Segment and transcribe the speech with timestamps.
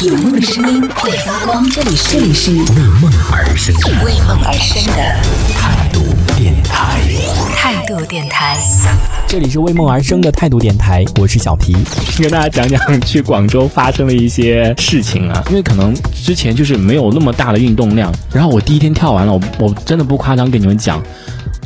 [0.00, 2.60] 有梦的声音会发光，这里是这里是为
[3.00, 5.02] 梦而生的为梦而生的
[5.52, 6.00] 态度
[6.36, 7.00] 电台。
[7.56, 8.56] 态度电台。
[9.26, 11.76] 这里是为梦而生的态度电台，我是小皮。
[12.16, 21.02] 跟大家讲讲去广州发生的一些事情啊，因为可能之前就是没有那么大的运动量，然后我第一天跳完了，我我真的不夸张跟你们讲。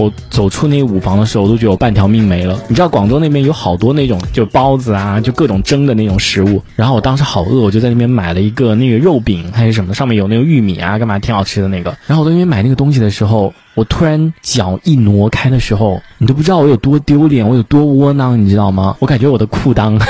[0.00, 2.58] 我走出那个舞房的时候，我都觉得我半条命没了。
[2.68, 6.62] 你知道广州那边有好多那种就包子啊，就各种蒸的那种食物。
[6.74, 11.94] 然后我当时好饿，我就在那边买了一个那个肉饼还是什么，上面有那个玉米啊，干嘛挺好吃的那个。
[12.06, 18.96] 然后我在那边买那个东西的时候，我突然脚一挪开的时候，你都不知道我有多丢脸，我有多窝囊，你知道吗？
[19.00, 20.00] 我感觉我的裤裆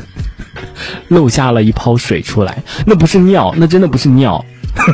[1.08, 4.42] 漏 下了一泡水出来，那不是尿，那真的不是尿，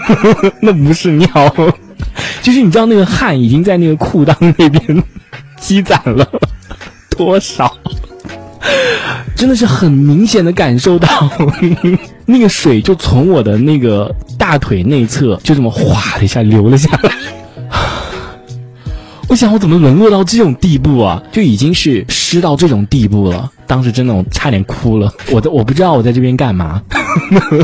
[0.60, 1.28] 那不是尿。
[2.46, 5.02] 就是你知道那个汗已经在那个裤裆那边
[5.58, 6.24] 积攒了
[7.18, 7.76] 多少？
[9.34, 11.28] 真的是很明显的感受到，
[12.24, 17.10] 那个水就从我的那个大腿内侧就这么哗的一下流了下来。
[19.28, 21.20] 我想我怎么沦落到这种地步啊？
[21.32, 23.50] 就已经是湿到这种地步了。
[23.66, 25.12] 当时真的我差点哭了。
[25.32, 26.80] 我的我不知道我在这边干嘛。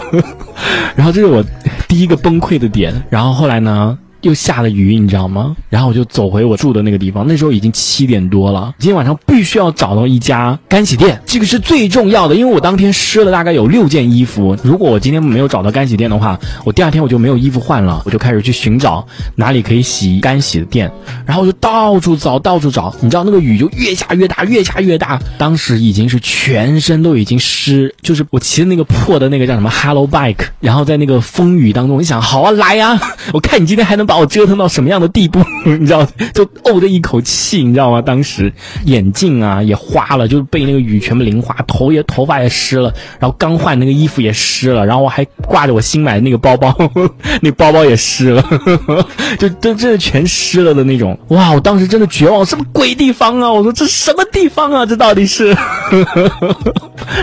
[0.96, 1.40] 然后这是我
[1.86, 2.92] 第一个崩溃的点。
[3.08, 3.96] 然后后来呢？
[4.22, 5.56] 又下了雨，你知道吗？
[5.68, 7.26] 然后我就走回我住的那个地方。
[7.26, 8.74] 那时候已经七点多了。
[8.78, 14.56] 今天晚上必须要找到一家干洗店，这个是最重要的，因为我当天湿了大概有六件衣服。
[14.62, 18.00] 如果我今天没有找到干洗店的话，我第二天我就没有衣服换了。
[18.04, 20.90] 我就开始去寻找哪里可以洗干洗的店，
[21.26, 22.94] 然后我就到处找，到处找。
[23.00, 25.20] 你知道那个雨就越下越大，越下越大。
[25.36, 33.00] 当时已经是全身都已经湿，就是我骑的那个破的那个叫什么 Hello Bike，然后在那个风雨当中，我想好啊，来呀，
[33.32, 34.11] 我看你今天还能把。
[34.12, 36.06] 把我折腾到什么样的地步， 你知道？
[36.34, 38.02] 就怄着一口气，你知道吗？
[38.02, 38.52] 当时
[38.84, 46.76] 眼镜啊也花了，就被那个雨全部淋花，头也头发也湿了，然后刚换那个衣服也湿了，然后我还挂着我新买的那个包包，
[47.40, 48.44] 那包包也湿了，
[49.40, 51.18] 就都真的全湿了的那种。
[51.28, 51.50] 哇！
[51.50, 53.50] 我当时真的绝望，什么鬼地方啊？
[53.50, 54.84] 我说这什么地方啊？
[54.84, 55.56] 这到底是？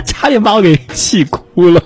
[0.04, 1.80] 差点把我给气哭了。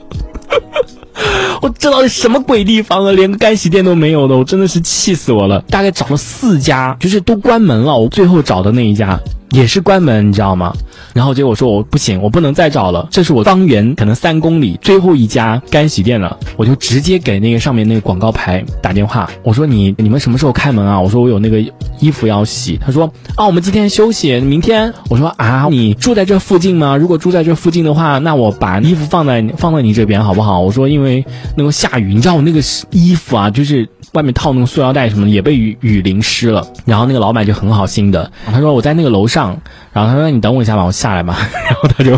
[1.62, 3.12] 我这到底什么鬼地方啊？
[3.12, 5.60] 连个干洗店都没有的，我真的是气死我了。
[5.70, 7.96] 大概找了四家，就是都关门了。
[7.96, 9.18] 我最后找的那一家。
[9.50, 10.72] 也是关门，你知道吗？
[11.12, 13.06] 然后结果说我不行，我不能再找了。
[13.10, 21.00] 这是我方圆可能三公里最后一家干洗店了，我就直接给那个上面那个广告牌打电话，我说你你们什么时候开门啊？
[21.00, 21.64] 我说我有那个
[22.00, 22.76] 衣服要洗。
[22.84, 24.92] 他说啊，我们今天休息，明天。
[25.08, 26.96] 我说啊，你住在这附近吗？
[26.96, 30.58] 如果住在这附近的话，那我把衣服放在放在你这边好不好？
[30.58, 31.24] 我说因为
[31.56, 36.66] 那个下雨，你知道我那个衣服啊，就是外面套那个塑料袋什么的也被雨雨淋湿了。
[36.84, 39.33] 然后那个老板就很好心的，他说我在那个楼上。
[39.34, 39.60] 上
[39.92, 41.36] 然后他说：“你等我一下吧，我下来吧。
[41.66, 42.16] ”然后他就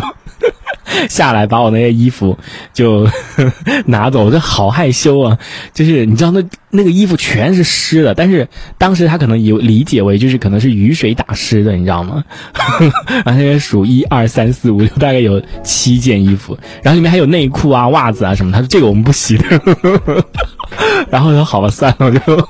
[1.09, 2.37] 下来把我那些衣服
[2.73, 3.07] 就
[3.85, 5.37] 拿走，我就好害羞啊！
[5.73, 12.23] 就是你知道那那个衣服全是湿的，但是当时他可能有理解为就是可能是雨水打湿的，你知道吗？
[12.53, 18.51] 然后那边数一二三四五六，大概有七件衣服，然后里面还有内裤啊、袜子啊什么。
[18.51, 19.43] 他说：“这个我们不洗的。”
[21.09, 22.49] 然后说：“好吧，算了，我就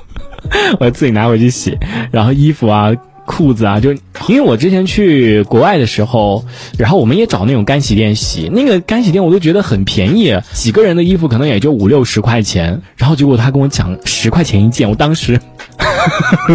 [0.78, 1.76] 我自己拿回去洗。”
[2.12, 2.92] 然后衣服啊。
[3.28, 3.92] 裤子啊，就
[4.26, 6.42] 因为我之前去国外的时候，
[6.78, 15.38] 然后我们也找那种干洗店洗，那个干洗店我都觉得很便宜，几个人的衣服可能也就五六十块钱，然后结果他跟我讲十块钱一件，我当时，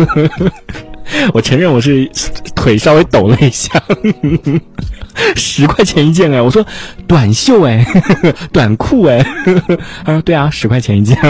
[1.31, 2.09] 我承认我是
[2.55, 3.71] 腿稍微抖了一下，
[5.35, 6.65] 十块钱一件哎，我说
[7.07, 7.85] 短袖哎，
[8.51, 9.25] 短裤哎，
[10.05, 11.17] 他说对啊，十块钱一件。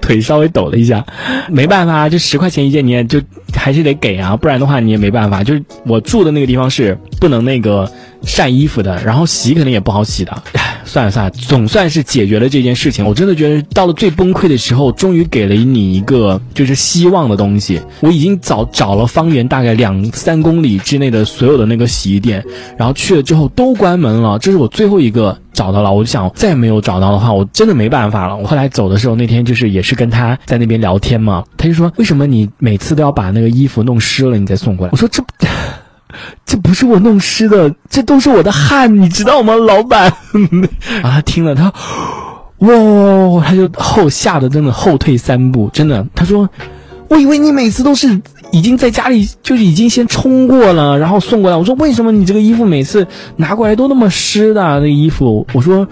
[0.00, 1.04] 腿稍微抖了一下，
[1.48, 3.20] 没办法，这十块钱一件，你也就
[3.54, 5.42] 还是得给啊，不然的话你也没办法。
[5.42, 7.90] 就是我住的那个地方是不能那个
[8.22, 10.42] 晒衣服的，然后洗肯定也不好洗的。
[10.84, 13.04] 算了算了，总算是解决了这件事情。
[13.04, 17.80] 我真的觉得到了最崩溃的时候，终于给了你一个就是希望的东西。
[18.00, 22.44] 我已经找找了方圆大概两三公里之内的所有的那个洗衣店，
[22.76, 25.36] 然后去了之后都关门了，这是我最后一个。
[25.54, 28.34] 找到了，我就想再没有找到的话，我真的没办法了。
[28.34, 35.22] 我后来走的时候，那天就是也是跟他在那边聊天嘛，他就说：“为什么你每次都要把那个衣服弄湿了，你再送过来？”我说：“这
[36.46, 40.10] 这不是我弄湿的，这都是我的汗，你知道吗，老板？”
[40.90, 41.64] 然后他听了，他
[42.60, 46.48] 哇，他就后吓得真的后退三步，真的，他说
[47.08, 48.18] ：“我以为你每次都是。”
[48.52, 51.56] 已经在家里就是已经先冲过了，然后送过来。
[51.56, 53.06] 我说为什么你这个衣服每次
[53.36, 54.78] 拿过来都那么湿的？
[54.80, 55.88] 那衣服，我说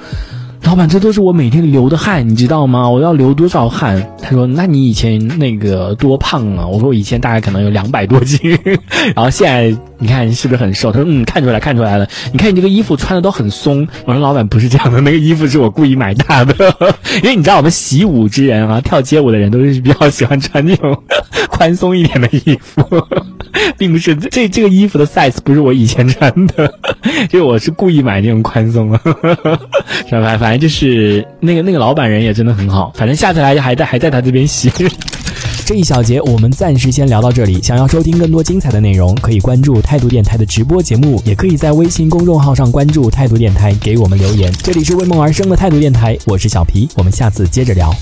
[0.64, 2.88] 老板，这都是我每天流的汗，你知道吗？
[2.88, 4.06] 我要流多少汗？
[4.20, 6.66] 他说，那你以前那个多胖啊？
[6.66, 8.38] 我说我以前大概可能有两百多斤，
[9.16, 10.91] 然后现在你看你是不是很瘦？
[10.91, 12.08] 他说，嗯，看出来，看出来了。
[12.32, 13.87] 你看你这个衣服穿的都很松。
[14.06, 16.55] 我说，老板不是这样的，那个衣服是我故意买大的，
[17.23, 20.97] 因为你知道我们习武之人啊，跳街舞的人都是比较喜欢穿这种
[21.50, 22.82] 宽松一点的衣服，
[23.76, 26.73] 并不是这这个衣服的 size 不是我以前穿的，
[27.29, 28.99] 就我是故意买那种宽松的，
[30.08, 30.38] 是吧？
[30.38, 34.73] 反正就是那个那个老板人也真的很好，反正下次来还在还在他这边洗。
[35.70, 37.62] 这一小节我们暂时先聊到这里。
[37.62, 44.52] 想要收听更多精彩的内容，可以关注态度电台的直播节目，也可以在微信公众号上关注态度电台，给我们留言。
[44.64, 47.94] 这里是为梦而生的态度电台，我是小皮，我们下次接着聊。